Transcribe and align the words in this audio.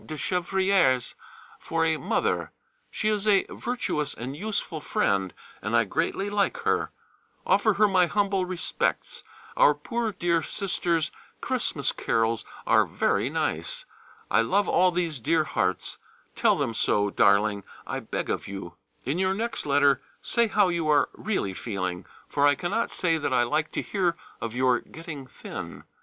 de 0.03 0.15
Chevrières 0.15 1.13
for 1.59 1.85
a 1.85 1.95
mother;[A] 1.95 2.49
she 2.89 3.07
is 3.07 3.27
a 3.27 3.45
virtuous 3.51 4.15
and 4.15 4.35
useful 4.35 4.81
friend 4.81 5.31
and 5.61 5.75
I 5.77 5.83
greatly 5.83 6.27
like 6.27 6.57
her: 6.61 6.89
offer 7.45 7.73
her 7.73 7.87
my 7.87 8.07
humble 8.07 8.43
respects. 8.43 9.23
Our 9.55 9.75
poor 9.75 10.11
dear 10.11 10.41
Sisters' 10.41 11.11
Christmas 11.39 11.91
carols 11.91 12.43
are 12.65 12.87
very 12.87 13.29
nice. 13.29 13.85
I 14.31 14.41
love 14.41 14.67
all 14.67 14.89
these 14.89 15.19
dear 15.19 15.43
hearts: 15.43 15.99
tell 16.35 16.55
them 16.57 16.73
so, 16.73 17.11
darling, 17.11 17.63
I 17.85 17.99
beg 17.99 18.27
of 18.31 18.47
you.... 18.47 18.77
In 19.05 19.19
your 19.19 19.35
next 19.35 19.67
letter 19.67 20.01
say 20.19 20.47
how 20.47 20.69
you 20.69 20.87
are 20.89 21.09
really 21.13 21.53
feeling, 21.53 22.07
for 22.27 22.47
I 22.47 22.55
cannot 22.55 22.89
say 22.89 23.19
that 23.19 23.33
I 23.33 23.43
like 23.43 23.71
to 23.73 23.83
hear 23.83 24.17
of 24.41 24.55
your 24.55 24.79
getting 24.79 25.27
thin. 25.27 25.83